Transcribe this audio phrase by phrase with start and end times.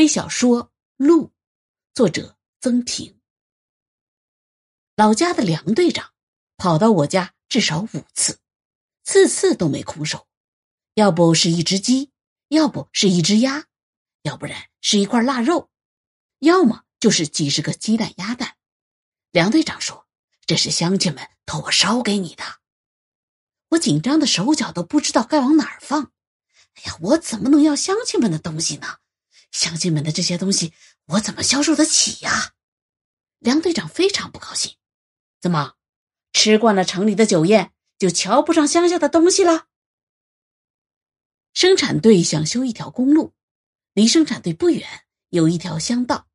[0.00, 0.64] 微小说
[0.96, 1.26] 《鹿》，
[1.92, 3.20] 作者曾平。
[4.96, 6.14] 老家的梁队长
[6.56, 8.38] 跑到我家至少五次，
[9.04, 10.26] 次次都没空手，
[10.94, 12.12] 要不是一只鸡，
[12.48, 13.66] 要不是一只鸭，
[14.22, 15.68] 要不然是一块腊肉，
[16.38, 18.56] 要么就是几十个鸡蛋鸭蛋。
[19.30, 20.06] 梁队长说
[20.46, 22.42] ：“这是乡亲们托我捎给你的。”
[23.68, 26.04] 我紧张的手脚都不知道该往哪儿放。
[26.76, 28.96] 哎呀，我怎么能要乡亲们的东西呢？
[29.50, 30.72] 乡亲们的这些东西，
[31.06, 32.54] 我怎么销售得起呀？
[33.38, 34.76] 梁队长非常不高兴。
[35.40, 35.74] 怎么，
[36.32, 39.66] 吃惯了城里的酒宴，就瞧不上乡下的东西了？
[41.52, 43.34] 生产队想修一条公路，
[43.92, 44.86] 离生产队不远
[45.30, 46.28] 有一条乡道。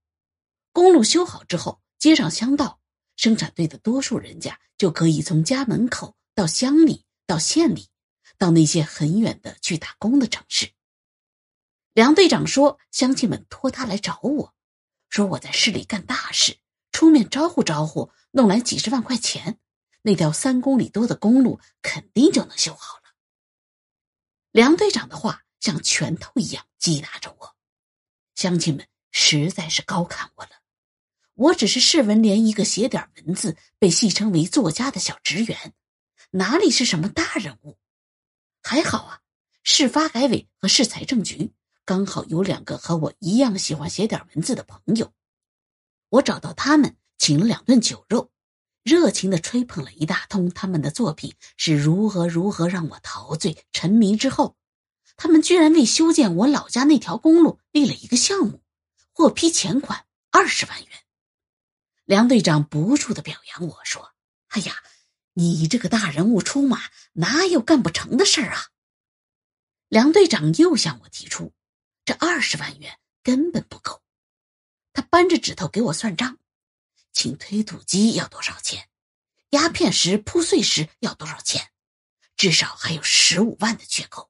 [0.73, 2.81] 公路修好之后，接上乡道，
[3.15, 7.87] 生产队的多数人家就可以从家门口到乡里，到县里，
[8.37, 10.74] 到那些很远的去打工的城市。
[11.95, 14.53] 梁队长说：“乡亲们托他来找我，
[15.07, 16.57] 说我在市里干大事，
[16.91, 19.59] 出面招呼招呼，弄来几十万块钱，
[20.01, 23.15] 那条三公里多的公路肯定就能修好了。”
[24.51, 27.55] 梁队长的话像拳头一样击打着我，
[28.35, 30.49] 乡亲们实在是高看我了。
[31.35, 35.73] 我只是市文联一个写点文字、被戏称为作家的小职员，
[36.31, 37.77] 哪里是什么大人物？
[38.61, 39.21] 还好啊，
[39.63, 41.53] 市发改委和市财政局。
[41.85, 45.13] 刚好有两个和我一样喜欢写点文字的朋友，
[46.09, 48.31] 我找到他们，请了两顿酒肉，
[48.81, 54.15] 热情的吹捧了一大通他们的作品是如何如何让我陶醉沉迷。
[54.17, 54.57] 之后，
[55.15, 58.63] 他们居然为修建我老家那条公路立了一个项目，
[59.13, 60.89] 获批钱款二十万元。
[62.03, 64.11] 梁队长不住的表扬我说
[64.49, 64.73] ：“哎呀，
[65.33, 66.81] 你这个大人物出马，
[67.13, 68.69] 哪有干不成的事儿啊？”
[69.87, 71.53] 梁队长又向我提出。
[72.05, 74.03] 这二十万元根本不够，
[74.93, 76.37] 他扳着指头给我算账，
[77.11, 78.87] 请推土机要多少钱，
[79.49, 81.71] 压片石铺碎石要多少钱，
[82.37, 84.29] 至少还有十五万的缺口，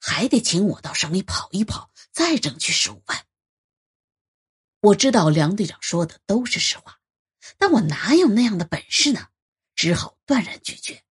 [0.00, 3.26] 还得请我到省里跑一跑，再争取十五万。
[4.80, 7.00] 我知道梁队长说的都是实话，
[7.58, 9.28] 但我哪有那样的本事呢？
[9.74, 11.04] 只好断然拒绝。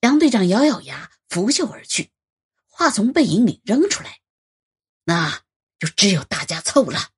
[0.00, 2.10] 梁队长咬咬牙，拂袖而去，
[2.66, 4.20] 话从背影里扔出来。
[5.10, 5.42] 那
[5.80, 7.10] 就只有大家凑了。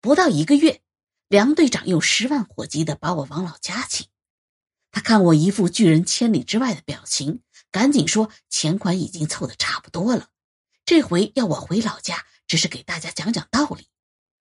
[0.00, 0.80] 不到一个月，
[1.28, 4.08] 梁队长用十万火急的把我往老家请。
[4.90, 10.30] 他看我一副拒人千里之外的表情，赶紧说钱款已经凑的差不多了，
[10.86, 13.90] 这回要我回老家，只是给大家讲讲道理。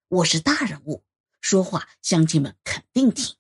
[0.08, 1.04] 我是大人物，
[1.42, 3.36] 说话乡亲们肯定听。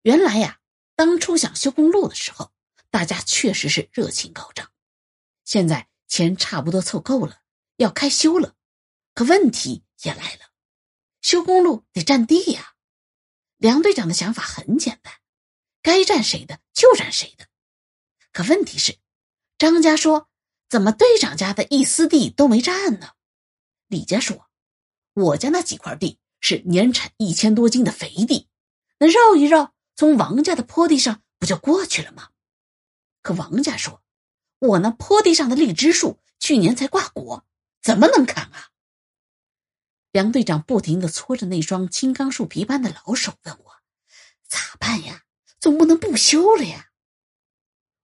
[0.00, 0.60] 原来呀，
[0.94, 2.54] 当初想修公路的时候，
[2.88, 4.72] 大家确实是热情高涨。
[5.44, 5.90] 现在。
[6.08, 7.40] 钱差不多凑够了，
[7.76, 8.54] 要开修了，
[9.14, 10.50] 可问题也来了，
[11.20, 12.74] 修公路得占地呀。
[13.56, 15.14] 梁队长的想法很简单，
[15.82, 17.48] 该占谁的就占谁的。
[18.32, 18.98] 可问题是，
[19.58, 20.28] 张家说
[20.68, 23.12] 怎么队长家的一丝地都没占呢？
[23.88, 24.48] 李家说，
[25.14, 28.48] 我家那几块地是年产一千多斤的肥地，
[28.98, 32.30] 那绕一绕，从王家的坡地上不就过去了吗？
[33.22, 34.02] 可王家说。
[34.58, 37.44] 我那坡地上的荔枝树去年才挂果，
[37.82, 38.70] 怎么能砍啊？
[40.12, 43.76] 梁队长不停的搓着那双青钢树皮般的老手，问我
[44.48, 45.24] 咋办呀？
[45.60, 46.90] 总不能不修了呀！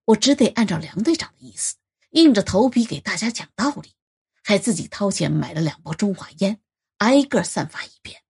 [0.05, 1.75] 我只得按照梁队长的意思，
[2.11, 3.95] 硬着头皮给大家讲道理，
[4.43, 6.61] 还自己掏钱买了两包中华烟，
[6.97, 8.21] 挨个散发一遍。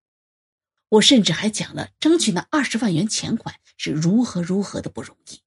[0.89, 5.41] 我甚至还讲了争取那二十万元钱款是如何如何的不容易。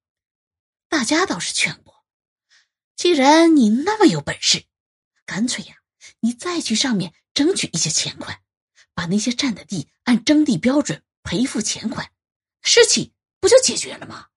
[0.89, 1.96] 大家倒是劝我。
[2.97, 4.65] 既然你那么有本事，
[5.27, 5.77] 干脆呀，
[6.21, 8.43] 你再去上面争取一些钱款，
[8.95, 12.11] 把那些占的地按征地标准赔付钱款，
[12.63, 14.29] 事情不就解决了吗？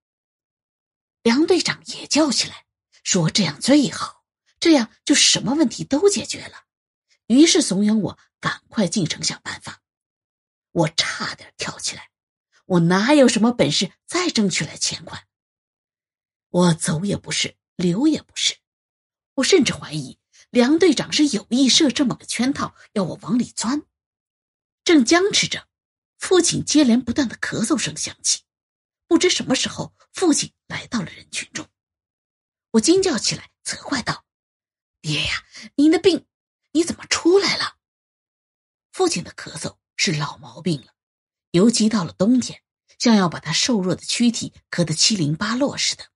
[1.24, 2.66] 梁队长也叫起来，
[3.02, 4.26] 说这样最好，
[4.60, 6.66] 这样就什么问题都解决了。
[7.28, 9.82] 于是怂恿我赶快进城想办法。
[10.72, 12.10] 我差点跳起来，
[12.66, 15.28] 我哪有什么本事再争取来钱款？
[16.50, 17.56] 我走也不是。
[17.80, 18.58] 留也不是，
[19.36, 23.84] 我甚至怀疑梁队长是有意设这么个圈套，要我往里钻。
[24.84, 25.70] 正僵持着，
[26.18, 28.44] 父亲接连不断的咳嗽声响起，
[29.08, 31.70] 不知什么时候，父亲来到了人群中。
[32.72, 34.26] 我惊叫起来，责怪道
[35.00, 35.46] ：“爹呀，
[35.76, 36.26] 您的病，
[36.74, 37.78] 你怎么出来了？”
[38.92, 40.94] 父亲的咳嗽是老毛病了，
[41.52, 42.62] 尤其到了冬天，
[42.98, 46.10] 像要把他瘦弱的躯体咳得七零八落似的。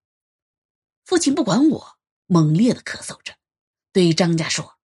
[1.06, 3.36] 父亲不管我，猛烈的咳嗽着，
[3.92, 4.78] 对张家说：“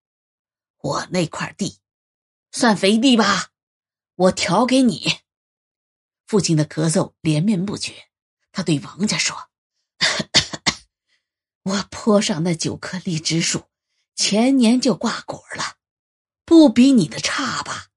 [0.82, 1.80] 我那块地
[2.52, 3.50] 算肥地吧，
[4.16, 5.20] 我调给你。
[6.28, 8.10] 父亲的咳嗽连绵不绝，
[8.52, 9.50] 他对王家说
[11.64, 13.64] ：“我坡上那九棵荔枝树，
[14.16, 15.78] 前年就挂果了，
[16.46, 17.88] 不比你的差吧？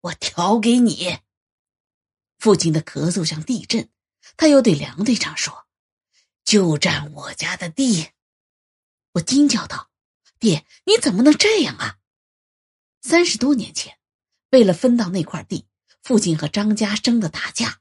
[0.00, 1.20] 我调给你。”
[2.38, 3.90] 父亲的咳嗽像地震，
[4.36, 5.65] 他又对梁队长说
[6.46, 8.12] ：“就占我家的地。”
[9.12, 9.90] 我惊叫道
[10.40, 11.98] ：“爹，你怎么能这样啊？”
[13.02, 13.98] 三十多年前，
[14.50, 15.66] 为了分到那块地，
[16.02, 17.80] 父亲和张家争的打架。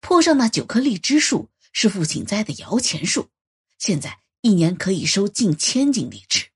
[0.00, 3.30] 坡上那九棵荔枝树是父亲栽的摇钱树，
[3.78, 6.50] 现在一年可以收近千斤荔枝。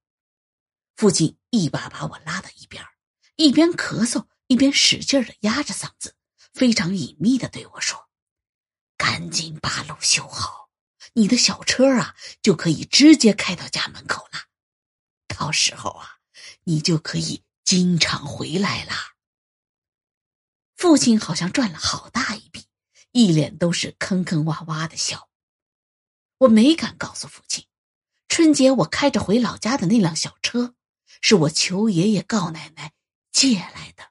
[0.96, 2.84] 父亲一把把我拉到一边，
[3.36, 6.16] 一边咳嗽一边使劲的压着嗓子，
[6.54, 8.08] 非常隐秘的对我说
[8.98, 10.65] ：“赶紧把路修好。”
[11.16, 14.48] 你的小车啊，就可以直接开到家门口了。
[15.26, 16.18] 到时候啊，
[16.64, 18.92] 你就可以经常回来了。
[20.76, 22.66] 父亲好像赚了好大一笔，
[23.12, 25.30] 一脸都是坑坑洼洼的笑。
[26.38, 27.64] 我没敢告诉父亲，
[28.28, 30.74] 春节我开着回老家的那辆小车，
[31.22, 32.92] 是我求爷爷告奶奶
[33.32, 34.10] 借来的。